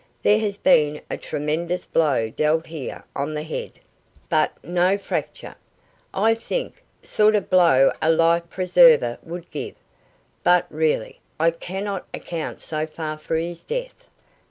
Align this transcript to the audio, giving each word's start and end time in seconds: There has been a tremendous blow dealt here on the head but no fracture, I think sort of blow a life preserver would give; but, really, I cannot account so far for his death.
There 0.23 0.39
has 0.39 0.57
been 0.57 1.01
a 1.11 1.17
tremendous 1.19 1.85
blow 1.85 2.31
dealt 2.31 2.65
here 2.65 3.03
on 3.15 3.35
the 3.35 3.43
head 3.43 3.73
but 4.29 4.51
no 4.63 4.97
fracture, 4.97 5.53
I 6.11 6.33
think 6.33 6.81
sort 7.03 7.35
of 7.35 7.51
blow 7.51 7.93
a 8.01 8.11
life 8.11 8.49
preserver 8.49 9.19
would 9.21 9.51
give; 9.51 9.75
but, 10.43 10.65
really, 10.71 11.19
I 11.39 11.51
cannot 11.51 12.07
account 12.15 12.63
so 12.63 12.87
far 12.87 13.15
for 13.19 13.35
his 13.35 13.61
death. 13.63 14.07